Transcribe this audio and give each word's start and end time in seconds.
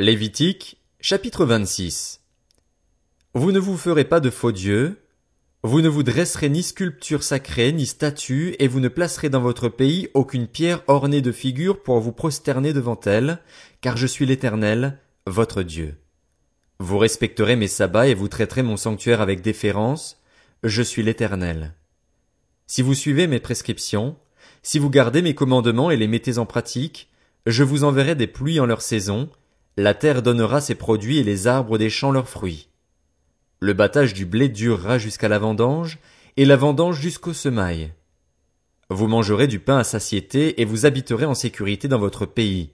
Lévitique, 0.00 0.82
chapitre 0.98 1.44
26. 1.46 2.20
Vous 3.34 3.52
ne 3.52 3.60
vous 3.60 3.76
ferez 3.76 4.02
pas 4.02 4.18
de 4.18 4.28
faux 4.28 4.50
dieux, 4.50 5.00
vous 5.62 5.82
ne 5.82 5.88
vous 5.88 6.02
dresserez 6.02 6.48
ni 6.48 6.64
sculpture 6.64 7.22
sacrée, 7.22 7.70
ni 7.70 7.86
statue, 7.86 8.56
et 8.58 8.66
vous 8.66 8.80
ne 8.80 8.88
placerez 8.88 9.30
dans 9.30 9.40
votre 9.40 9.68
pays 9.68 10.08
aucune 10.12 10.48
pierre 10.48 10.82
ornée 10.88 11.22
de 11.22 11.30
figures 11.30 11.80
pour 11.80 12.00
vous 12.00 12.10
prosterner 12.10 12.72
devant 12.72 12.98
elle, 13.06 13.38
car 13.82 13.96
je 13.96 14.08
suis 14.08 14.26
l'Éternel, 14.26 14.98
votre 15.28 15.62
Dieu. 15.62 15.94
Vous 16.80 16.98
respecterez 16.98 17.54
mes 17.54 17.68
sabbats 17.68 18.08
et 18.08 18.14
vous 18.14 18.26
traiterez 18.26 18.64
mon 18.64 18.76
sanctuaire 18.76 19.20
avec 19.20 19.42
déférence, 19.42 20.20
je 20.64 20.82
suis 20.82 21.04
l'Éternel. 21.04 21.72
Si 22.66 22.82
vous 22.82 22.94
suivez 22.94 23.28
mes 23.28 23.38
prescriptions, 23.38 24.16
si 24.64 24.80
vous 24.80 24.90
gardez 24.90 25.22
mes 25.22 25.36
commandements 25.36 25.92
et 25.92 25.96
les 25.96 26.08
mettez 26.08 26.38
en 26.38 26.46
pratique, 26.46 27.10
je 27.46 27.62
vous 27.62 27.84
enverrai 27.84 28.16
des 28.16 28.26
pluies 28.26 28.58
en 28.58 28.66
leur 28.66 28.82
saison, 28.82 29.30
la 29.76 29.94
terre 29.94 30.22
donnera 30.22 30.60
ses 30.60 30.74
produits 30.74 31.18
et 31.18 31.24
les 31.24 31.46
arbres 31.46 31.78
des 31.78 31.90
champs 31.90 32.12
leurs 32.12 32.28
fruits. 32.28 32.68
Le 33.60 33.72
battage 33.72 34.14
du 34.14 34.26
blé 34.26 34.48
durera 34.48 34.98
jusqu'à 34.98 35.28
la 35.28 35.38
vendange, 35.38 35.98
et 36.36 36.44
la 36.44 36.56
vendange 36.56 37.00
jusqu'au 37.00 37.32
semail. 37.32 37.92
Vous 38.90 39.06
mangerez 39.06 39.46
du 39.46 39.60
pain 39.60 39.78
à 39.78 39.84
satiété 39.84 40.60
et 40.60 40.64
vous 40.64 40.84
habiterez 40.84 41.24
en 41.24 41.34
sécurité 41.34 41.88
dans 41.88 41.98
votre 41.98 42.26
pays. 42.26 42.70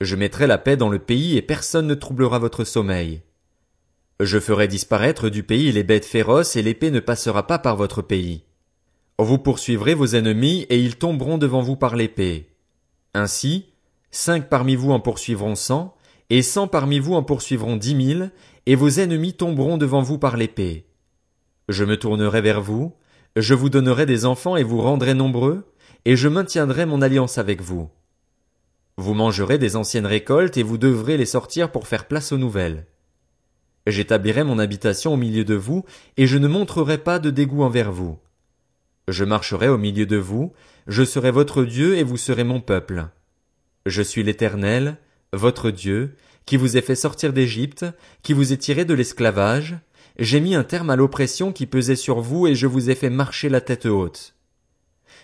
Je 0.00 0.16
mettrai 0.16 0.46
la 0.46 0.58
paix 0.58 0.76
dans 0.76 0.88
le 0.88 1.00
pays 1.00 1.36
et 1.36 1.42
personne 1.42 1.86
ne 1.86 1.94
troublera 1.94 2.38
votre 2.38 2.64
sommeil. 2.64 3.22
Je 4.20 4.38
ferai 4.38 4.68
disparaître 4.68 5.28
du 5.28 5.42
pays 5.42 5.72
les 5.72 5.82
bêtes 5.82 6.04
féroces 6.04 6.56
et 6.56 6.62
l'épée 6.62 6.90
ne 6.90 7.00
passera 7.00 7.46
pas 7.46 7.58
par 7.58 7.76
votre 7.76 8.02
pays. 8.02 8.44
Vous 9.18 9.38
poursuivrez 9.38 9.94
vos 9.94 10.06
ennemis 10.06 10.66
et 10.70 10.78
ils 10.78 10.96
tomberont 10.96 11.38
devant 11.38 11.60
vous 11.60 11.76
par 11.76 11.96
l'épée. 11.96 12.48
Ainsi, 13.14 13.66
Cinq 14.10 14.48
parmi 14.48 14.74
vous 14.74 14.90
en 14.90 15.00
poursuivront 15.00 15.54
cent, 15.54 15.94
et 16.30 16.42
cent 16.42 16.68
parmi 16.68 16.98
vous 16.98 17.14
en 17.14 17.22
poursuivront 17.22 17.76
dix 17.76 17.94
mille, 17.94 18.32
et 18.66 18.74
vos 18.74 18.88
ennemis 18.88 19.34
tomberont 19.34 19.78
devant 19.78 20.02
vous 20.02 20.18
par 20.18 20.36
l'épée. 20.36 20.86
Je 21.68 21.84
me 21.84 21.98
tournerai 21.98 22.40
vers 22.40 22.60
vous, 22.60 22.94
je 23.36 23.54
vous 23.54 23.68
donnerai 23.68 24.06
des 24.06 24.24
enfants 24.24 24.56
et 24.56 24.62
vous 24.62 24.80
rendrai 24.80 25.14
nombreux, 25.14 25.64
et 26.04 26.16
je 26.16 26.28
maintiendrai 26.28 26.86
mon 26.86 27.02
alliance 27.02 27.38
avec 27.38 27.60
vous. 27.60 27.90
Vous 28.96 29.14
mangerez 29.14 29.58
des 29.58 29.76
anciennes 29.76 30.06
récoltes 30.06 30.56
et 30.56 30.62
vous 30.62 30.78
devrez 30.78 31.16
les 31.16 31.26
sortir 31.26 31.70
pour 31.70 31.86
faire 31.86 32.08
place 32.08 32.32
aux 32.32 32.38
nouvelles. 32.38 32.86
J'établirai 33.86 34.42
mon 34.44 34.58
habitation 34.58 35.14
au 35.14 35.16
milieu 35.16 35.44
de 35.44 35.54
vous, 35.54 35.84
et 36.16 36.26
je 36.26 36.36
ne 36.36 36.48
montrerai 36.48 36.98
pas 36.98 37.18
de 37.18 37.30
dégoût 37.30 37.62
envers 37.62 37.92
vous. 37.92 38.18
Je 39.06 39.24
marcherai 39.24 39.68
au 39.68 39.78
milieu 39.78 40.04
de 40.04 40.16
vous, 40.16 40.52
je 40.86 41.04
serai 41.04 41.30
votre 41.30 41.64
Dieu 41.64 41.96
et 41.96 42.02
vous 42.02 42.16
serez 42.16 42.44
mon 42.44 42.60
peuple. 42.60 43.08
Je 43.88 44.02
suis 44.02 44.22
l'Éternel, 44.22 44.98
votre 45.32 45.70
Dieu, 45.70 46.14
qui 46.44 46.58
vous 46.58 46.76
ai 46.76 46.82
fait 46.82 46.94
sortir 46.94 47.32
d'Égypte, 47.32 47.86
qui 48.22 48.34
vous 48.34 48.52
ai 48.52 48.58
tiré 48.58 48.84
de 48.84 48.92
l'esclavage, 48.92 49.78
j'ai 50.18 50.40
mis 50.40 50.54
un 50.54 50.64
terme 50.64 50.90
à 50.90 50.96
l'oppression 50.96 51.52
qui 51.52 51.64
pesait 51.64 51.96
sur 51.96 52.20
vous 52.20 52.46
et 52.46 52.54
je 52.54 52.66
vous 52.66 52.90
ai 52.90 52.94
fait 52.94 53.08
marcher 53.08 53.48
la 53.48 53.62
tête 53.62 53.86
haute. 53.86 54.34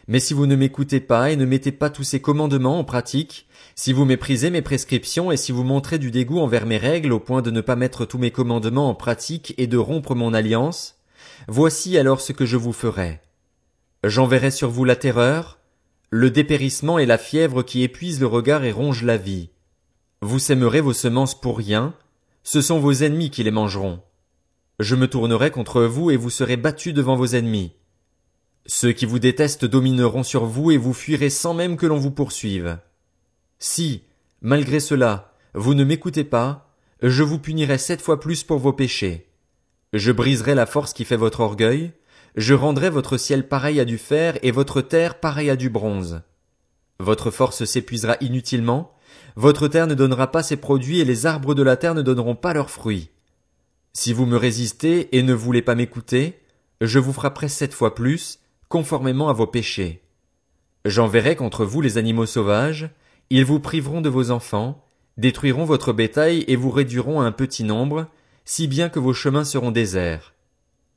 Mais 0.09 0.19
si 0.19 0.33
vous 0.33 0.47
ne 0.47 0.57
m'écoutez 0.57 1.01
pas 1.01 1.31
et 1.31 1.37
ne 1.37 1.45
mettez 1.45 1.73
pas 1.73 1.91
tous 1.91 2.05
ces 2.05 2.21
commandements 2.21 2.79
en 2.79 2.85
pratique, 2.85 3.47
si 3.75 3.93
vous 3.93 4.07
méprisez 4.07 4.49
mes 4.49 4.63
prescriptions 4.63 5.31
et 5.31 5.37
si 5.37 5.53
vous 5.53 5.65
montrez 5.65 5.99
du 5.99 6.11
dégoût 6.11 6.39
envers 6.39 6.65
mes 6.65 6.79
règles 6.79 7.13
au 7.13 7.21
point 7.21 7.43
de 7.43 7.51
ne 7.51 7.61
pas 7.61 7.77
mettre 7.77 8.07
tous 8.07 8.19
mes 8.19 8.31
commandements 8.31 8.89
en 8.89 8.95
pratique 8.95 9.53
et 9.59 9.67
de 9.67 9.77
rompre 9.77 10.15
mon 10.15 10.33
alliance, 10.33 10.97
voici 11.49 11.99
alors 11.99 12.23
ce 12.23 12.33
que 12.33 12.47
je 12.47 12.57
vous 12.57 12.73
ferai. 12.73 13.21
J'enverrai 14.05 14.51
sur 14.51 14.71
vous 14.71 14.85
la 14.85 14.97
terreur, 14.97 15.59
le 16.17 16.31
dépérissement 16.31 17.01
et 17.01 17.07
la 17.07 17.19
fièvre 17.19 17.65
qui 17.65 17.83
épuisent 17.83 18.21
le 18.21 18.29
regard 18.29 18.63
et 18.63 18.71
rongent 18.71 19.03
la 19.03 19.17
vie. 19.17 19.51
Vous 20.21 20.39
sèmerez 20.39 20.81
vos 20.81 20.93
semences 20.93 21.35
pour 21.35 21.59
rien, 21.59 21.93
ce 22.45 22.61
sont 22.61 22.79
vos 22.79 22.93
ennemis 22.93 23.31
qui 23.31 23.43
les 23.43 23.51
mangeront. 23.51 24.01
Je 24.79 24.95
me 24.95 25.09
tournerai 25.09 25.51
contre 25.51 25.83
vous 25.83 26.13
et 26.13 26.17
vous 26.17 26.31
serez 26.31 26.57
battus 26.57 26.95
devant 26.95 27.17
vos 27.17 27.27
ennemis. 27.27 27.73
Ceux 28.65 28.93
qui 28.93 29.07
vous 29.07 29.19
détestent 29.19 29.65
domineront 29.65 30.23
sur 30.23 30.45
vous 30.45 30.71
et 30.71 30.77
vous 30.77 30.93
fuirez 30.93 31.31
sans 31.31 31.53
même 31.53 31.77
que 31.77 31.87
l'on 31.87 31.99
vous 31.99 32.13
poursuive. 32.13 32.79
Si, 33.59 34.05
malgré 34.41 34.79
cela, 34.79 35.35
vous 35.53 35.75
ne 35.75 35.83
m'écoutez 35.83 36.23
pas, 36.23 36.77
je 37.03 37.25
vous 37.25 37.41
punirai 37.41 37.77
sept 37.77 38.01
fois 38.01 38.21
plus 38.21 38.45
pour 38.45 38.61
vos 38.61 38.73
péchés. 38.73 39.27
Je 39.93 40.13
briserai 40.13 40.55
la 40.55 40.67
force 40.67 40.93
qui 40.93 41.05
fait 41.05 41.17
votre 41.17 41.41
orgueil, 41.41 41.91
je 42.35 42.55
rendrai 42.55 42.91
votre 42.91 43.17
ciel 43.17 43.49
pareil 43.49 43.79
à 43.81 43.85
du 43.85 43.99
fer 43.99 44.39
et 44.43 44.51
votre 44.51 44.81
terre 44.81 45.21
pareille 45.21 45.51
à 45.51 45.57
du 45.57 45.71
bronze. 45.71 46.23
Votre 46.99 47.31
force 47.31 47.65
s'épuisera 47.65 48.17
inutilement, 48.21 48.93
votre 49.37 49.69
terre 49.69 49.87
ne 49.87 49.95
donnera 49.95 50.31
pas 50.31 50.43
ses 50.43 50.57
produits 50.57 51.01
et 51.01 51.05
les 51.05 51.27
arbres 51.27 51.55
de 51.55 51.63
la 51.63 51.77
terre 51.77 51.95
ne 51.95 52.03
donneront 52.03 52.37
pas 52.37 52.53
leurs 52.53 52.71
fruits. 52.71 53.11
Si 53.93 54.13
vous 54.13 54.27
me 54.27 54.37
résistez 54.37 55.17
et 55.17 55.23
ne 55.23 55.35
voulez 55.35 55.63
pas 55.63 55.75
m'écouter, 55.75 56.41
je 56.81 56.99
vous 56.99 57.13
frapperai 57.13 57.49
sept 57.49 57.73
fois 57.73 57.95
plus, 57.95 58.41
conformément 58.69 59.29
à 59.29 59.33
vos 59.33 59.47
péchés. 59.47 60.03
J'enverrai 60.85 61.37
contre 61.37 61.65
vous 61.65 61.81
les 61.81 61.99
animaux 61.99 62.27
sauvages, 62.27 62.91
ils 63.31 63.45
vous 63.45 63.61
priveront 63.61 64.01
de 64.01 64.09
vos 64.09 64.31
enfants, 64.31 64.85
détruiront 65.17 65.65
votre 65.65 65.93
bétail 65.93 66.45
et 66.49 66.57
vous 66.57 66.71
réduiront 66.71 67.21
à 67.21 67.25
un 67.25 67.33
petit 67.33 67.65
nombre, 67.65 68.09
si 68.45 68.67
bien 68.67 68.89
que 68.89 68.99
vos 68.99 69.15
chemins 69.15 69.45
seront 69.45 69.71
déserts. 69.71 70.35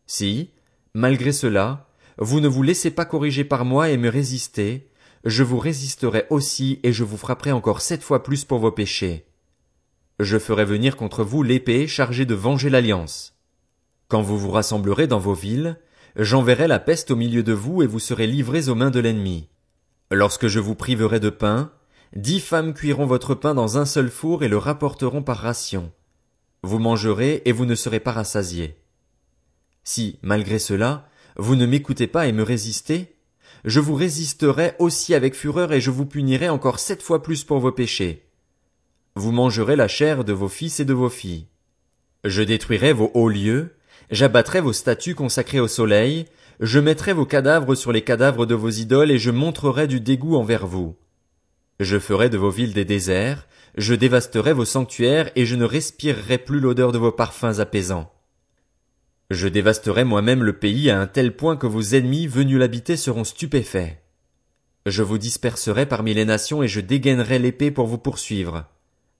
Si, 0.08 0.50
Malgré 0.98 1.32
cela, 1.32 1.86
vous 2.18 2.40
ne 2.40 2.48
vous 2.48 2.64
laissez 2.64 2.90
pas 2.90 3.06
corriger 3.06 3.44
par 3.44 3.66
moi 3.66 3.90
et 3.92 3.98
me 3.98 4.10
résistez, 4.10 4.90
je 5.26 5.44
vous 5.44 5.60
résisterai 5.60 6.26
aussi 6.32 6.80
et 6.82 6.92
je 6.92 7.04
vous 7.04 7.18
frapperai 7.18 7.52
encore 7.52 7.82
sept 7.82 8.02
fois 8.02 8.24
plus 8.24 8.46
pour 8.46 8.58
vos 8.58 8.72
péchés. 8.72 9.28
Je 10.20 10.40
ferai 10.40 10.66
venir 10.66 10.98
contre 10.98 11.24
vous 11.24 11.44
l'épée 11.44 11.86
chargée 11.86 12.26
de 12.26 12.34
venger 12.34 12.72
l'alliance. 12.72 13.36
Quand 14.08 14.24
vous 14.24 14.40
vous 14.40 14.50
rassemblerez 14.50 15.06
dans 15.06 15.20
vos 15.20 15.36
villes, 15.36 15.78
j'enverrai 16.16 16.68
la 16.68 16.80
peste 16.80 17.12
au 17.12 17.16
milieu 17.16 17.44
de 17.44 17.54
vous 17.54 17.84
et 17.84 17.88
vous 17.88 18.00
serez 18.00 18.26
livrés 18.26 18.68
aux 18.68 18.74
mains 18.74 18.90
de 18.90 19.00
l'ennemi. 19.00 19.50
Lorsque 20.10 20.48
je 20.48 20.60
vous 20.60 20.74
priverai 20.74 21.20
de 21.20 21.30
pain, 21.30 21.72
dix 22.16 22.40
femmes 22.40 22.74
cuiront 22.74 23.06
votre 23.06 23.36
pain 23.36 23.54
dans 23.54 23.78
un 23.78 23.86
seul 23.86 24.10
four 24.10 24.44
et 24.44 24.48
le 24.48 24.58
rapporteront 24.58 25.22
par 25.22 25.38
ration. 25.38 25.92
Vous 26.64 26.80
mangerez 26.80 27.44
et 27.46 27.52
vous 27.52 27.68
ne 27.68 27.76
serez 27.76 28.00
pas 28.00 28.14
rassasiés. 28.14 28.80
Si, 29.90 30.20
malgré 30.22 30.60
cela, 30.60 31.08
vous 31.38 31.56
ne 31.56 31.66
m'écoutez 31.66 32.08
pas 32.08 32.28
et 32.28 32.34
me 32.34 32.44
résistez, 32.44 33.16
je 33.64 33.80
vous 33.80 33.96
résisterai 33.96 34.74
aussi 34.80 35.16
avec 35.16 35.34
fureur 35.34 35.72
et 35.72 35.80
je 35.80 35.92
vous 35.92 36.06
punirai 36.06 36.50
encore 36.50 36.80
sept 36.80 37.02
fois 37.02 37.24
plus 37.24 37.46
pour 37.46 37.60
vos 37.60 37.72
péchés. 37.72 38.28
Vous 39.16 39.32
mangerez 39.32 39.78
la 39.78 39.88
chair 39.88 40.26
de 40.26 40.34
vos 40.34 40.50
fils 40.50 40.82
et 40.82 40.86
de 40.86 40.94
vos 40.94 41.08
filles. 41.08 41.48
Je 42.26 42.44
détruirai 42.44 42.92
vos 42.92 43.12
hauts 43.14 43.30
lieux, 43.30 43.78
j'abattrai 44.12 44.60
vos 44.60 44.74
statues 44.74 45.16
consacrées 45.16 45.62
au 45.62 45.70
soleil, 45.70 46.26
je 46.60 46.82
mettrai 46.82 47.14
vos 47.14 47.26
cadavres 47.26 47.74
sur 47.74 47.94
les 47.94 48.02
cadavres 48.02 48.46
de 48.46 48.56
vos 48.56 48.70
idoles 48.70 49.12
et 49.12 49.18
je 49.18 49.32
montrerai 49.32 49.88
du 49.88 50.02
dégoût 50.02 50.36
envers 50.36 50.68
vous. 50.68 50.98
Je 51.80 51.98
ferai 51.98 52.30
de 52.30 52.38
vos 52.38 52.52
villes 52.52 52.74
des 52.74 52.84
déserts, 52.84 53.48
je 53.78 53.94
dévasterai 53.94 54.52
vos 54.52 54.66
sanctuaires 54.66 55.32
et 55.38 55.46
je 55.46 55.56
ne 55.56 55.64
respirerai 55.64 56.40
plus 56.40 56.60
l'odeur 56.60 56.92
de 56.92 56.98
vos 56.98 57.14
parfums 57.14 57.60
apaisants. 57.60 58.12
Je 59.30 59.50
dévasterai 59.50 60.06
moi-même 60.06 60.44
le 60.44 60.54
pays 60.54 60.90
à 60.90 61.00
un 61.00 61.08
tel 61.08 61.36
point 61.36 61.58
que 61.58 61.68
vos 61.68 61.82
ennemis 61.82 62.28
venus 62.28 62.58
l'habiter 62.58 62.96
seront 62.96 63.26
stupéfaits. 63.26 63.98
Je 64.86 65.04
vous 65.04 65.18
disperserai 65.18 65.86
parmi 65.86 66.14
les 66.14 66.24
nations 66.24 66.64
et 66.64 66.70
je 66.70 66.80
dégainerai 66.80 67.38
l'épée 67.38 67.72
pour 67.72 67.88
vous 67.88 67.98
poursuivre. 67.98 68.66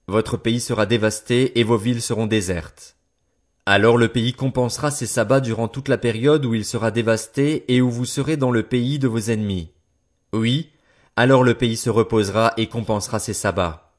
Votre 0.06 0.38
pays 0.38 0.60
sera 0.60 0.86
dévasté 0.86 1.60
et 1.60 1.64
vos 1.64 1.76
villes 1.76 2.00
seront 2.00 2.26
désertes. 2.26 2.96
Alors 3.66 3.98
le 3.98 4.08
pays 4.08 4.32
compensera 4.32 4.90
ses 4.90 5.06
sabbats 5.06 5.40
durant 5.40 5.68
toute 5.68 5.88
la 5.88 5.98
période 5.98 6.46
où 6.46 6.54
il 6.54 6.64
sera 6.64 6.90
dévasté 6.90 7.70
et 7.70 7.82
où 7.82 7.90
vous 7.90 8.06
serez 8.06 8.38
dans 8.38 8.50
le 8.50 8.62
pays 8.62 8.98
de 8.98 9.08
vos 9.08 9.18
ennemis. 9.18 9.72
Oui, 10.32 10.70
alors 11.16 11.44
le 11.44 11.52
pays 11.52 11.76
se 11.76 11.90
reposera 11.90 12.54
et 12.56 12.68
compensera 12.68 13.18
ses 13.18 13.34
sabbats. 13.34 13.92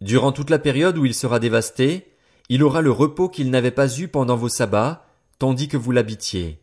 Durant 0.00 0.30
toute 0.30 0.50
la 0.50 0.60
période 0.60 0.96
où 0.96 1.04
il 1.04 1.14
sera 1.14 1.40
dévasté, 1.40 2.06
il 2.48 2.62
aura 2.62 2.82
le 2.82 2.92
repos 2.92 3.28
qu'il 3.28 3.50
n'avait 3.50 3.72
pas 3.72 3.98
eu 3.98 4.06
pendant 4.06 4.36
vos 4.36 4.48
sabbats, 4.48 5.04
tandis 5.38 5.68
que 5.68 5.76
vous 5.76 5.90
l'habitiez. 5.90 6.60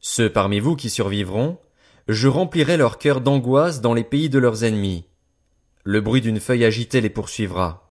Ceux 0.00 0.30
parmi 0.30 0.60
vous 0.60 0.76
qui 0.76 0.90
survivront, 0.90 1.58
je 2.08 2.28
remplirai 2.28 2.76
leur 2.76 2.98
cœur 2.98 3.20
d'angoisse 3.20 3.80
dans 3.80 3.94
les 3.94 4.04
pays 4.04 4.28
de 4.28 4.38
leurs 4.38 4.64
ennemis. 4.64 5.04
Le 5.84 6.00
bruit 6.00 6.20
d'une 6.20 6.40
feuille 6.40 6.64
agitée 6.64 7.00
les 7.00 7.10
poursuivra. 7.10 7.88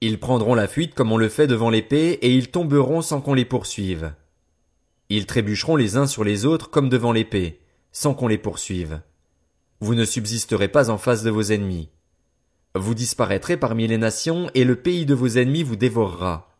Ils 0.00 0.20
prendront 0.20 0.54
la 0.54 0.68
fuite 0.68 0.94
comme 0.94 1.12
on 1.12 1.16
le 1.16 1.28
fait 1.28 1.46
devant 1.46 1.70
l'épée, 1.70 2.18
et 2.22 2.32
ils 2.32 2.50
tomberont 2.50 3.02
sans 3.02 3.20
qu'on 3.20 3.34
les 3.34 3.44
poursuive. 3.44 4.12
Ils 5.08 5.26
trébucheront 5.26 5.76
les 5.76 5.96
uns 5.96 6.06
sur 6.06 6.24
les 6.24 6.44
autres 6.44 6.70
comme 6.70 6.88
devant 6.88 7.12
l'épée, 7.12 7.60
sans 7.92 8.14
qu'on 8.14 8.28
les 8.28 8.38
poursuive. 8.38 9.00
Vous 9.80 9.94
ne 9.94 10.04
subsisterez 10.04 10.68
pas 10.68 10.90
en 10.90 10.98
face 10.98 11.22
de 11.22 11.30
vos 11.30 11.42
ennemis. 11.42 11.88
Vous 12.74 12.94
disparaîtrez 12.94 13.56
parmi 13.56 13.86
les 13.86 13.98
nations, 13.98 14.50
et 14.54 14.64
le 14.64 14.76
pays 14.76 15.06
de 15.06 15.14
vos 15.14 15.28
ennemis 15.28 15.62
vous 15.62 15.76
dévorera. 15.76 16.55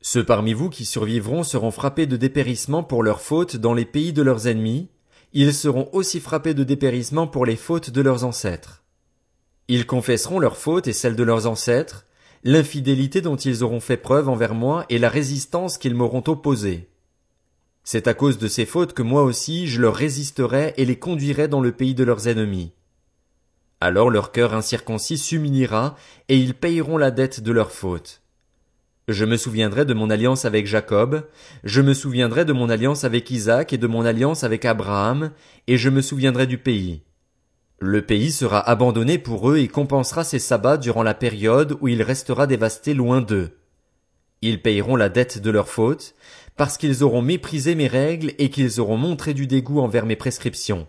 Ceux 0.00 0.24
parmi 0.24 0.52
vous 0.52 0.70
qui 0.70 0.84
survivront 0.84 1.42
seront 1.42 1.70
frappés 1.70 2.06
de 2.06 2.16
dépérissement 2.16 2.82
pour 2.82 3.02
leurs 3.02 3.20
fautes 3.20 3.56
dans 3.56 3.74
les 3.74 3.84
pays 3.84 4.12
de 4.12 4.22
leurs 4.22 4.46
ennemis, 4.46 4.88
ils 5.32 5.52
seront 5.52 5.88
aussi 5.92 6.20
frappés 6.20 6.54
de 6.54 6.64
dépérissement 6.64 7.26
pour 7.26 7.44
les 7.44 7.56
fautes 7.56 7.90
de 7.90 8.00
leurs 8.00 8.24
ancêtres. 8.24 8.84
Ils 9.66 9.86
confesseront 9.86 10.38
leurs 10.38 10.56
fautes 10.56 10.86
et 10.86 10.92
celles 10.92 11.16
de 11.16 11.22
leurs 11.22 11.46
ancêtres, 11.46 12.06
l'infidélité 12.44 13.20
dont 13.20 13.36
ils 13.36 13.62
auront 13.62 13.80
fait 13.80 13.96
preuve 13.96 14.28
envers 14.28 14.54
moi 14.54 14.86
et 14.88 14.98
la 14.98 15.08
résistance 15.08 15.76
qu'ils 15.76 15.94
m'auront 15.94 16.24
opposée. 16.28 16.88
C'est 17.84 18.06
à 18.06 18.14
cause 18.14 18.38
de 18.38 18.48
ces 18.48 18.66
fautes 18.66 18.92
que 18.92 19.02
moi 19.02 19.22
aussi 19.22 19.66
je 19.66 19.80
leur 19.80 19.94
résisterai 19.94 20.74
et 20.76 20.84
les 20.84 20.98
conduirai 20.98 21.48
dans 21.48 21.60
le 21.60 21.72
pays 21.72 21.94
de 21.94 22.04
leurs 22.04 22.28
ennemis. 22.28 22.72
Alors 23.80 24.10
leur 24.10 24.32
cœur 24.32 24.54
incirconcis 24.54 25.18
s'humiliera 25.18 25.96
et 26.28 26.38
ils 26.38 26.54
payeront 26.54 26.96
la 26.96 27.10
dette 27.10 27.40
de 27.40 27.52
leurs 27.52 27.72
fautes. 27.72 28.22
Je 29.08 29.24
me 29.24 29.38
souviendrai 29.38 29.86
de 29.86 29.94
mon 29.94 30.10
alliance 30.10 30.44
avec 30.44 30.66
Jacob, 30.66 31.26
je 31.64 31.80
me 31.80 31.94
souviendrai 31.94 32.44
de 32.44 32.52
mon 32.52 32.68
alliance 32.68 33.04
avec 33.04 33.30
Isaac 33.30 33.72
et 33.72 33.78
de 33.78 33.86
mon 33.86 34.04
alliance 34.04 34.44
avec 34.44 34.66
Abraham, 34.66 35.30
et 35.66 35.78
je 35.78 35.88
me 35.88 36.02
souviendrai 36.02 36.46
du 36.46 36.58
pays. 36.58 37.00
Le 37.78 38.02
pays 38.02 38.30
sera 38.30 38.60
abandonné 38.60 39.16
pour 39.16 39.50
eux 39.50 39.56
et 39.56 39.68
compensera 39.68 40.24
ses 40.24 40.38
sabbats 40.38 40.76
durant 40.76 41.02
la 41.02 41.14
période 41.14 41.78
où 41.80 41.88
il 41.88 42.02
restera 42.02 42.46
dévasté 42.46 42.92
loin 42.92 43.22
d'eux. 43.22 43.56
Ils 44.42 44.60
payeront 44.60 44.96
la 44.96 45.08
dette 45.08 45.40
de 45.40 45.50
leurs 45.50 45.70
fautes, 45.70 46.14
parce 46.56 46.76
qu'ils 46.76 47.02
auront 47.02 47.22
méprisé 47.22 47.74
mes 47.74 47.86
règles 47.86 48.34
et 48.36 48.50
qu'ils 48.50 48.78
auront 48.78 48.98
montré 48.98 49.32
du 49.32 49.46
dégoût 49.46 49.80
envers 49.80 50.04
mes 50.04 50.16
prescriptions. 50.16 50.86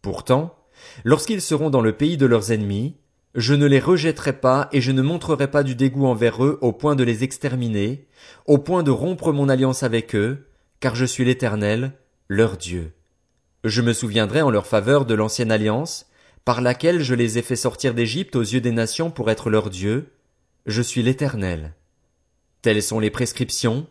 Pourtant, 0.00 0.56
lorsqu'ils 1.04 1.42
seront 1.42 1.68
dans 1.68 1.82
le 1.82 1.92
pays 1.92 2.16
de 2.16 2.24
leurs 2.24 2.50
ennemis, 2.50 2.96
je 3.36 3.52
ne 3.52 3.66
les 3.66 3.80
rejetterai 3.80 4.32
pas 4.32 4.68
et 4.72 4.80
je 4.80 4.90
ne 4.90 5.02
montrerai 5.02 5.50
pas 5.50 5.62
du 5.62 5.74
dégoût 5.74 6.06
envers 6.06 6.42
eux 6.42 6.58
au 6.62 6.72
point 6.72 6.96
de 6.96 7.04
les 7.04 7.22
exterminer, 7.22 8.06
au 8.46 8.56
point 8.56 8.82
de 8.82 8.90
rompre 8.90 9.30
mon 9.30 9.50
alliance 9.50 9.82
avec 9.82 10.16
eux, 10.16 10.46
car 10.80 10.96
je 10.96 11.04
suis 11.04 11.24
l'Éternel, 11.24 11.92
leur 12.28 12.56
Dieu. 12.56 12.92
Je 13.62 13.82
me 13.82 13.92
souviendrai 13.92 14.40
en 14.40 14.50
leur 14.50 14.66
faveur 14.66 15.04
de 15.04 15.14
l'ancienne 15.14 15.52
alliance, 15.52 16.06
par 16.46 16.62
laquelle 16.62 17.02
je 17.02 17.14
les 17.14 17.36
ai 17.36 17.42
fait 17.42 17.56
sortir 17.56 17.92
d'Égypte 17.92 18.36
aux 18.36 18.42
yeux 18.42 18.62
des 18.62 18.72
nations 18.72 19.10
pour 19.10 19.30
être 19.30 19.50
leur 19.50 19.68
Dieu. 19.68 20.12
Je 20.64 20.80
suis 20.80 21.02
l'Éternel. 21.02 21.74
Telles 22.62 22.82
sont 22.82 23.00
les 23.00 23.10
prescriptions, 23.10 23.86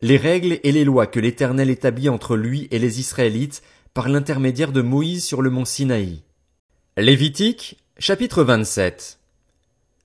les 0.00 0.16
règles 0.16 0.58
et 0.62 0.72
les 0.72 0.84
lois 0.84 1.06
que 1.06 1.20
l'Éternel 1.20 1.68
établit 1.68 2.08
entre 2.08 2.34
lui 2.34 2.66
et 2.70 2.78
les 2.78 2.98
Israélites 2.98 3.62
par 3.92 4.08
l'intermédiaire 4.08 4.72
de 4.72 4.80
Moïse 4.80 5.24
sur 5.24 5.42
le 5.42 5.50
mont 5.50 5.66
Sinaï. 5.66 6.22
Lévitique, 6.96 7.76
chapitre 7.98 8.44
27. 8.44 9.18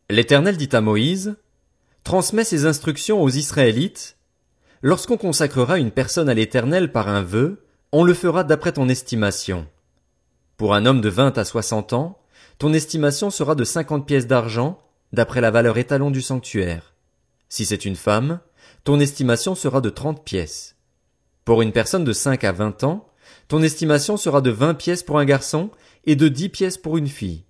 L'Éternel 0.09 0.55
dit 0.55 0.69
à 0.71 0.79
Moïse, 0.79 1.35
Transmets 2.05 2.45
ces 2.45 2.65
instructions 2.65 3.21
aux 3.21 3.29
Israélites. 3.29 4.15
Lorsqu'on 4.81 5.17
consacrera 5.17 5.77
une 5.77 5.91
personne 5.91 6.29
à 6.29 6.33
l'Éternel 6.33 6.93
par 6.93 7.09
un 7.09 7.21
vœu, 7.21 7.65
on 7.91 8.05
le 8.05 8.13
fera 8.13 8.45
d'après 8.45 8.71
ton 8.71 8.87
estimation. 8.87 9.67
Pour 10.55 10.73
un 10.73 10.85
homme 10.85 11.01
de 11.01 11.09
vingt 11.09 11.37
à 11.37 11.43
soixante 11.43 11.91
ans, 11.91 12.17
ton 12.59 12.71
estimation 12.71 13.29
sera 13.29 13.55
de 13.55 13.65
cinquante 13.65 14.07
pièces 14.07 14.27
d'argent, 14.27 14.79
d'après 15.11 15.41
la 15.41 15.51
valeur 15.51 15.77
étalon 15.77 16.11
du 16.11 16.21
sanctuaire. 16.21 16.93
Si 17.49 17.65
c'est 17.65 17.83
une 17.83 17.97
femme, 17.97 18.39
ton 18.85 19.01
estimation 19.01 19.53
sera 19.53 19.81
de 19.81 19.89
trente 19.89 20.23
pièces. 20.23 20.77
Pour 21.43 21.61
une 21.61 21.73
personne 21.73 22.05
de 22.05 22.13
cinq 22.13 22.45
à 22.45 22.53
vingt 22.53 22.85
ans, 22.85 23.09
ton 23.49 23.61
estimation 23.61 24.15
sera 24.15 24.39
de 24.39 24.49
vingt 24.49 24.75
pièces 24.75 25.03
pour 25.03 25.19
un 25.19 25.25
garçon 25.25 25.71
et 26.05 26.15
de 26.15 26.29
dix 26.29 26.47
pièces 26.47 26.77
pour 26.77 26.97
une 26.97 27.09
fille. 27.09 27.43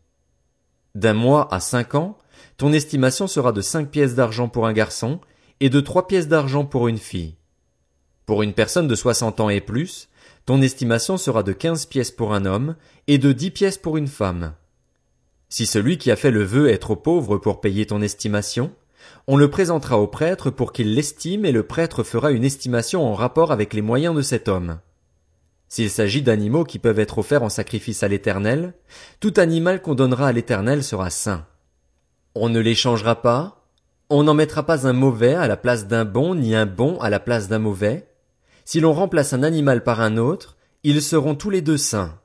D'un 0.95 1.13
mois 1.13 1.53
à 1.53 1.59
cinq 1.59 1.95
ans, 1.95 2.17
ton 2.57 2.73
estimation 2.73 3.27
sera 3.27 3.51
de 3.51 3.61
cinq 3.61 3.89
pièces 3.89 4.15
d'argent 4.15 4.49
pour 4.49 4.67
un 4.67 4.73
garçon 4.73 5.21
et 5.59 5.69
de 5.69 5.79
trois 5.79 6.07
pièces 6.07 6.27
d'argent 6.27 6.65
pour 6.65 6.87
une 6.87 6.97
fille. 6.97 7.35
Pour 8.25 8.43
une 8.43 8.53
personne 8.53 8.87
de 8.87 8.95
soixante 8.95 9.39
ans 9.39 9.49
et 9.49 9.61
plus, 9.61 10.09
ton 10.45 10.61
estimation 10.61 11.17
sera 11.17 11.43
de 11.43 11.53
quinze 11.53 11.85
pièces 11.85 12.11
pour 12.11 12.33
un 12.33 12.45
homme 12.45 12.75
et 13.07 13.17
de 13.17 13.31
dix 13.31 13.51
pièces 13.51 13.77
pour 13.77 13.97
une 13.97 14.07
femme. 14.07 14.53
Si 15.49 15.65
celui 15.65 15.97
qui 15.97 16.11
a 16.11 16.15
fait 16.15 16.31
le 16.31 16.43
vœu 16.43 16.69
est 16.69 16.77
trop 16.77 16.95
pauvre 16.95 17.37
pour 17.37 17.61
payer 17.61 17.85
ton 17.85 18.01
estimation, 18.01 18.71
on 19.27 19.37
le 19.37 19.49
présentera 19.49 19.97
au 19.97 20.07
prêtre 20.07 20.49
pour 20.49 20.73
qu'il 20.73 20.93
l'estime 20.93 21.45
et 21.45 21.51
le 21.51 21.63
prêtre 21.63 22.03
fera 22.03 22.31
une 22.31 22.43
estimation 22.43 23.05
en 23.05 23.13
rapport 23.13 23.51
avec 23.51 23.73
les 23.73 23.81
moyens 23.81 24.15
de 24.15 24.21
cet 24.21 24.47
homme. 24.47 24.79
S'il 25.71 25.89
s'agit 25.89 26.21
d'animaux 26.21 26.65
qui 26.65 26.79
peuvent 26.79 26.99
être 26.99 27.19
offerts 27.19 27.43
en 27.43 27.49
sacrifice 27.49 28.03
à 28.03 28.09
l'Éternel, 28.09 28.73
tout 29.21 29.33
animal 29.37 29.81
qu'on 29.81 29.95
donnera 29.95 30.27
à 30.27 30.31
l'Éternel 30.33 30.83
sera 30.83 31.09
saint. 31.09 31.45
On 32.35 32.49
ne 32.49 32.59
les 32.59 32.75
changera 32.75 33.21
pas, 33.21 33.69
on 34.09 34.23
n'en 34.23 34.33
mettra 34.33 34.65
pas 34.65 34.85
un 34.85 34.91
mauvais 34.91 35.33
à 35.33 35.47
la 35.47 35.55
place 35.55 35.87
d'un 35.87 36.03
bon, 36.03 36.35
ni 36.35 36.55
un 36.55 36.65
bon 36.65 36.99
à 36.99 37.09
la 37.09 37.21
place 37.21 37.47
d'un 37.47 37.59
mauvais. 37.59 38.09
Si 38.65 38.81
l'on 38.81 38.91
remplace 38.91 39.31
un 39.31 39.43
animal 39.43 39.81
par 39.81 40.01
un 40.01 40.17
autre, 40.17 40.57
ils 40.83 41.01
seront 41.01 41.35
tous 41.35 41.49
les 41.49 41.61
deux 41.61 41.77
saints. 41.77 42.19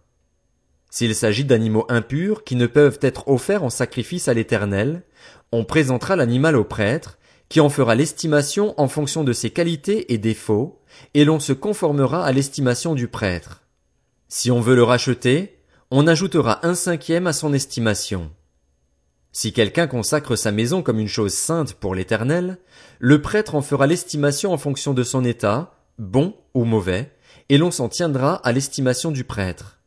S'il 0.90 1.14
s'agit 1.14 1.44
d'animaux 1.44 1.86
impurs 1.88 2.42
qui 2.42 2.56
ne 2.56 2.66
peuvent 2.66 2.98
être 3.00 3.28
offerts 3.28 3.62
en 3.62 3.70
sacrifice 3.70 4.26
à 4.26 4.34
l'Éternel, 4.34 5.04
on 5.52 5.64
présentera 5.64 6.16
l'animal 6.16 6.56
au 6.56 6.64
prêtre, 6.64 7.16
qui 7.48 7.60
en 7.60 7.68
fera 7.68 7.94
l'estimation 7.94 8.74
en 8.76 8.88
fonction 8.88 9.22
de 9.22 9.32
ses 9.32 9.50
qualités 9.50 10.12
et 10.12 10.18
défauts, 10.18 10.80
et 11.14 11.24
l'on 11.24 11.40
se 11.40 11.52
conformera 11.52 12.24
à 12.24 12.32
l'estimation 12.32 12.94
du 12.94 13.08
prêtre. 13.08 13.62
Si 14.28 14.50
on 14.50 14.60
veut 14.60 14.74
le 14.74 14.82
racheter, 14.82 15.58
on 15.90 16.06
ajoutera 16.06 16.66
un 16.66 16.74
cinquième 16.74 17.26
à 17.26 17.32
son 17.32 17.52
estimation. 17.52 18.30
Si 19.32 19.52
quelqu'un 19.52 19.86
consacre 19.86 20.34
sa 20.34 20.50
maison 20.50 20.82
comme 20.82 20.98
une 20.98 21.08
chose 21.08 21.34
sainte 21.34 21.74
pour 21.74 21.94
l'Éternel, 21.94 22.58
le 22.98 23.20
prêtre 23.20 23.54
en 23.54 23.62
fera 23.62 23.86
l'estimation 23.86 24.52
en 24.52 24.58
fonction 24.58 24.94
de 24.94 25.02
son 25.02 25.24
état, 25.24 25.74
bon 25.98 26.34
ou 26.54 26.64
mauvais, 26.64 27.12
et 27.48 27.58
l'on 27.58 27.70
s'en 27.70 27.88
tiendra 27.88 28.36
à 28.36 28.52
l'estimation 28.52 29.12
du 29.12 29.24
prêtre. 29.24 29.78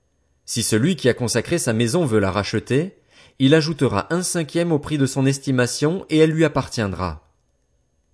Si 0.46 0.64
celui 0.64 0.96
qui 0.96 1.10
a 1.10 1.14
consacré 1.14 1.58
sa 1.58 1.74
maison 1.74 2.06
veut 2.06 2.20
la 2.20 2.32
racheter, 2.32 3.00
il 3.40 3.54
ajoutera 3.54 4.14
un 4.14 4.22
cinquième 4.24 4.72
au 4.72 4.80
prix 4.80 4.98
de 4.98 5.06
son 5.06 5.26
estimation 5.26 6.06
et 6.10 6.18
elle 6.18 6.32
lui 6.32 6.46
appartiendra. 6.46 7.29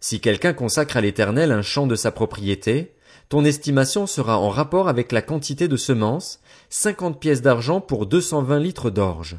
Si 0.07 0.19
quelqu'un 0.19 0.53
consacre 0.53 0.97
à 0.97 1.01
l'Éternel 1.01 1.51
un 1.51 1.63
champ 1.63 1.87
de 1.87 1.95
sa 1.95 2.11
propriété, 2.11 2.93
ton 3.27 3.43
estimation 3.43 4.05
sera 4.05 4.37
en 4.37 4.49
rapport 4.49 4.87
avec 4.87 5.11
la 5.11 5.23
quantité 5.23 5.67
de 5.67 5.77
semences, 5.77 6.41
cinquante 6.69 7.19
pièces 7.19 7.41
d'argent 7.41 7.81
pour 7.81 8.05
deux 8.05 8.21
cent 8.21 8.43
vingt 8.43 8.59
litres 8.59 8.91
d'orge. 8.91 9.37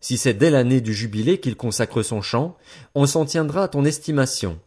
Si 0.00 0.18
c'est 0.18 0.34
dès 0.34 0.50
l'année 0.50 0.80
du 0.80 0.92
jubilé 0.92 1.38
qu'il 1.38 1.54
consacre 1.54 2.02
son 2.02 2.22
champ, 2.22 2.56
on 2.96 3.06
s'en 3.06 3.24
tiendra 3.24 3.62
à 3.62 3.68
ton 3.68 3.84
estimation. 3.84 4.58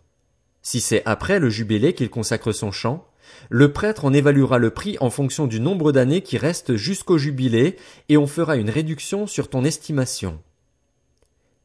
Si 0.61 0.79
c'est 0.79 1.03
après 1.05 1.39
le 1.39 1.49
jubilé 1.49 1.91
qu'il 1.91 2.09
consacre 2.09 2.53
son 2.53 2.71
champ, 2.71 3.05
le 3.49 3.73
prêtre 3.73 4.05
en 4.05 4.13
évaluera 4.13 4.59
le 4.59 4.69
prix 4.69 4.95
en 5.01 5.09
fonction 5.09 5.45
du 5.45 5.59
nombre 5.59 5.91
d'années 5.91 6.21
qui 6.21 6.37
restent 6.37 6.77
jusqu'au 6.77 7.17
jubilé 7.17 7.75
et 8.07 8.15
on 8.15 8.27
fera 8.27 8.55
une 8.55 8.69
réduction 8.69 9.27
sur 9.27 9.49
ton 9.49 9.65
estimation. 9.65 10.39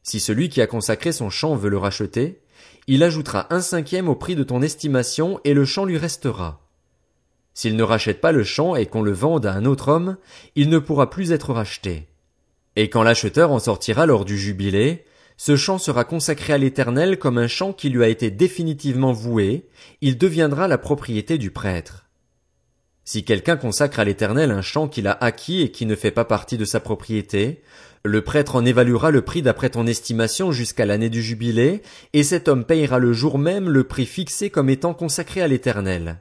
Si 0.03 0.19
celui 0.19 0.49
qui 0.49 0.61
a 0.61 0.67
consacré 0.67 1.13
son 1.13 1.29
champ 1.29 1.55
veut 1.55 1.69
le 1.69 1.77
racheter, 1.77 2.41
il 2.87 3.03
ajoutera 3.03 3.53
un 3.53 3.61
cinquième 3.61 4.09
au 4.09 4.15
prix 4.15 4.35
de 4.35 4.43
ton 4.43 4.61
estimation 4.61 5.39
et 5.43 5.53
le 5.53 5.65
champ 5.65 5.85
lui 5.85 5.97
restera. 5.97 6.61
S'il 7.53 7.75
ne 7.75 7.83
rachète 7.83 8.21
pas 8.21 8.31
le 8.31 8.43
champ 8.43 8.75
et 8.75 8.85
qu'on 8.85 9.01
le 9.01 9.11
vende 9.11 9.45
à 9.45 9.53
un 9.53 9.65
autre 9.65 9.89
homme, 9.89 10.17
il 10.55 10.69
ne 10.69 10.79
pourra 10.79 11.09
plus 11.09 11.31
être 11.31 11.53
racheté. 11.53 12.07
Et 12.75 12.89
quand 12.89 13.03
l'acheteur 13.03 13.51
en 13.51 13.59
sortira 13.59 14.05
lors 14.05 14.25
du 14.25 14.37
jubilé, 14.37 15.05
ce 15.37 15.55
champ 15.55 15.77
sera 15.77 16.03
consacré 16.03 16.53
à 16.53 16.57
l'Éternel 16.57 17.17
comme 17.17 17.37
un 17.37 17.47
champ 17.47 17.73
qui 17.73 17.89
lui 17.89 18.03
a 18.03 18.07
été 18.07 18.31
définitivement 18.31 19.11
voué, 19.11 19.67
il 20.01 20.17
deviendra 20.17 20.67
la 20.67 20.77
propriété 20.77 21.37
du 21.37 21.51
prêtre. 21.51 22.05
Si 23.03 23.23
quelqu'un 23.23 23.55
consacre 23.55 23.99
à 23.99 24.03
l'Éternel 24.03 24.51
un 24.51 24.61
champ 24.61 24.87
qu'il 24.87 25.07
a 25.07 25.17
acquis 25.19 25.61
et 25.61 25.71
qui 25.71 25.85
ne 25.85 25.95
fait 25.95 26.11
pas 26.11 26.25
partie 26.25 26.57
de 26.57 26.65
sa 26.65 26.79
propriété, 26.79 27.63
le 28.07 28.21
prêtre 28.21 28.55
en 28.55 28.65
évaluera 28.65 29.11
le 29.11 29.21
prix 29.21 29.41
d'après 29.41 29.69
ton 29.69 29.85
estimation 29.85 30.51
jusqu'à 30.51 30.85
l'année 30.85 31.09
du 31.09 31.21
jubilé, 31.21 31.81
et 32.13 32.23
cet 32.23 32.47
homme 32.47 32.65
payera 32.65 32.99
le 32.99 33.13
jour 33.13 33.37
même 33.37 33.69
le 33.69 33.83
prix 33.83 34.05
fixé 34.05 34.49
comme 34.49 34.69
étant 34.69 34.93
consacré 34.93 35.41
à 35.41 35.47
l'Éternel. 35.47 36.17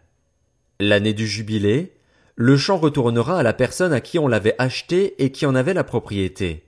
L'année 0.80 1.14
du 1.14 1.26
jubilé, 1.26 1.94
le 2.34 2.56
champ 2.56 2.76
retournera 2.76 3.38
à 3.38 3.42
la 3.42 3.54
personne 3.54 3.94
à 3.94 4.00
qui 4.00 4.18
on 4.18 4.28
l'avait 4.28 4.54
acheté 4.58 5.22
et 5.24 5.32
qui 5.32 5.46
en 5.46 5.54
avait 5.54 5.72
la 5.72 5.84
propriété. 5.84 6.64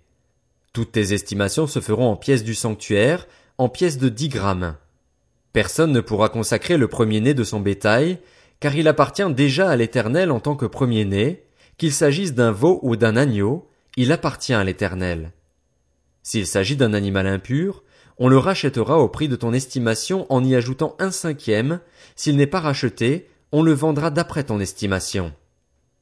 Toutes 0.72 0.92
tes 0.92 1.12
estimations 1.12 1.66
se 1.66 1.80
feront 1.80 2.08
en 2.08 2.16
pièces 2.16 2.44
du 2.44 2.54
sanctuaire, 2.54 3.26
en 3.58 3.68
pièces 3.68 3.98
de 3.98 4.08
dix 4.08 4.28
grammes. 4.28 4.76
Personne 5.52 5.92
ne 5.92 6.00
pourra 6.00 6.28
consacrer 6.28 6.76
le 6.76 6.88
premier-né 6.88 7.34
de 7.34 7.44
son 7.44 7.60
bétail, 7.60 8.18
car 8.60 8.74
il 8.76 8.88
appartient 8.88 9.30
déjà 9.34 9.68
à 9.68 9.76
l'Éternel 9.76 10.30
en 10.30 10.40
tant 10.40 10.56
que 10.56 10.66
premier-né, 10.66 11.44
qu'il 11.76 11.92
s'agisse 11.92 12.34
d'un 12.34 12.50
veau 12.50 12.80
ou 12.82 12.96
d'un 12.96 13.16
agneau, 13.16 13.67
il 13.98 14.12
appartient 14.12 14.54
à 14.54 14.62
l'Éternel. 14.62 15.32
S'il 16.22 16.46
s'agit 16.46 16.76
d'un 16.76 16.94
animal 16.94 17.26
impur, 17.26 17.82
on 18.16 18.28
le 18.28 18.38
rachètera 18.38 19.00
au 19.00 19.08
prix 19.08 19.26
de 19.26 19.34
ton 19.34 19.52
estimation 19.52 20.24
en 20.32 20.44
y 20.44 20.54
ajoutant 20.54 20.94
un 21.00 21.10
cinquième, 21.10 21.80
s'il 22.14 22.36
n'est 22.36 22.46
pas 22.46 22.60
racheté, 22.60 23.28
on 23.50 23.60
le 23.60 23.72
vendra 23.72 24.10
d'après 24.10 24.44
ton 24.44 24.60
estimation. 24.60 25.32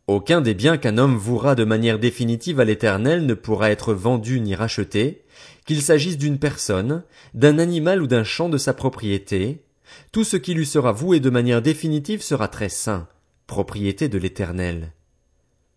Aucun 0.08 0.42
des 0.42 0.52
biens 0.52 0.76
qu'un 0.76 0.98
homme 0.98 1.16
vouera 1.16 1.54
de 1.54 1.64
manière 1.64 1.98
définitive 1.98 2.60
à 2.60 2.66
l'Éternel 2.66 3.24
ne 3.24 3.32
pourra 3.32 3.70
être 3.70 3.94
vendu 3.94 4.40
ni 4.40 4.54
racheté, 4.54 5.24
qu'il 5.64 5.80
s'agisse 5.80 6.18
d'une 6.18 6.38
personne, 6.38 7.02
d'un 7.32 7.58
animal 7.58 8.02
ou 8.02 8.06
d'un 8.06 8.24
champ 8.24 8.50
de 8.50 8.58
sa 8.58 8.74
propriété, 8.74 9.62
tout 10.12 10.22
ce 10.22 10.36
qui 10.36 10.52
lui 10.52 10.66
sera 10.66 10.92
voué 10.92 11.18
de 11.18 11.30
manière 11.30 11.62
définitive 11.62 12.20
sera 12.20 12.48
très 12.48 12.68
saint, 12.68 13.08
propriété 13.46 14.10
de 14.10 14.18
l'Éternel. 14.18 14.92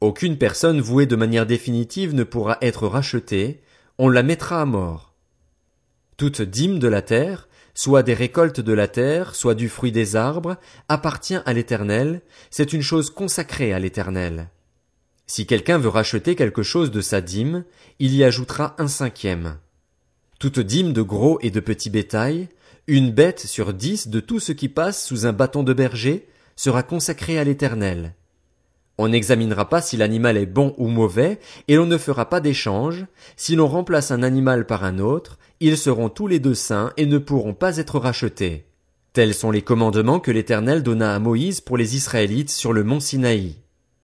Aucune 0.01 0.38
personne 0.38 0.79
vouée 0.79 1.06
de 1.06 1.18
manière 1.18 1.46
définitive 1.46 2.15
ne 2.15 2.24
pourra 2.24 2.58
être 2.62 2.88
rachetée, 2.88 3.62
on 3.98 4.08
la 4.08 4.24
mettra 4.24 4.62
à 4.62 4.65
mort. 4.65 5.13
Toute 6.15 6.41
dîme 6.41 6.79
de 6.79 6.88
la 6.88 7.01
terre, 7.01 7.50
soit 7.74 8.01
des 8.01 8.13
récoltes 8.13 8.62
de 8.62 8.74
la 8.74 8.88
terre, 8.88 9.36
soit 9.36 9.56
du 9.56 9.68
fruit 9.68 9.91
des 9.91 10.15
arbres, 10.15 10.56
appartient 10.88 11.39
à 11.46 11.51
l'Éternel, 11.51 12.22
c'est 12.50 12.72
une 12.72 12.82
chose 12.82 13.10
consacrée 13.10 13.74
à 13.74 13.79
l'Éternel. 13.79 14.50
Si 15.27 15.46
quelqu'un 15.46 15.77
veut 15.77 15.89
racheter 15.89 16.36
quelque 16.36 16.63
chose 16.63 16.91
de 16.91 17.01
sa 17.01 17.20
dîme, 17.20 17.65
il 18.00 18.15
y 18.15 18.24
ajoutera 18.24 18.75
un 18.79 18.88
cinquième. 18.88 19.58
Toute 20.39 20.62
dîme 20.62 20.94
de 20.94 21.01
gros 21.01 21.39
et 21.41 21.51
de 21.51 21.60
petit 21.60 21.89
bétail, 21.89 22.48
une 22.88 23.12
bête 23.12 23.41
sur 23.41 23.74
dix 23.74 24.08
de 24.08 24.22
tout 24.22 24.39
ce 24.39 24.53
qui 24.53 24.70
passe 24.70 25.06
sous 25.06 25.25
un 25.25 25.34
bâton 25.34 25.63
de 25.63 25.74
berger, 25.74 26.27
sera 26.56 26.84
consacrée 26.84 27.38
à 27.38 27.44
l'Éternel. 27.44 28.15
On 29.01 29.08
n'examinera 29.08 29.70
pas 29.70 29.82
si 29.82 29.96
l'animal 29.96 30.36
est 30.36 30.46
bon 30.46 30.75
ou 30.77 30.89
mauvais, 30.89 31.39
et 31.70 31.77
l'on 31.77 31.86
ne 31.86 31.98
fera 31.98 32.27
pas 32.27 32.41
d'échange. 32.41 33.06
Si 33.38 33.56
l'on 33.56 33.65
remplace 33.65 34.12
un 34.12 34.24
animal 34.24 34.65
par 34.65 34.84
un 34.84 35.00
autre, 35.00 35.39
ils 35.62 35.77
seront 35.77 36.10
tous 36.10 36.27
les 36.27 36.39
deux 36.39 36.53
saints 36.53 36.91
et 36.98 37.06
ne 37.06 37.18
pourront 37.18 37.53
pas 37.53 37.77
être 37.77 37.98
rachetés. 37.98 38.65
Tels 39.13 39.34
sont 39.34 39.51
les 39.51 39.62
commandements 39.62 40.20
que 40.20 40.32
l'Éternel 40.32 40.84
donna 40.84 41.15
à 41.15 41.20
Moïse 41.20 41.62
pour 41.62 41.77
les 41.77 41.96
Israélites 41.96 42.50
sur 42.50 42.74
le 42.74 42.84
mont 42.84 43.00
Sinaï. 43.00 43.56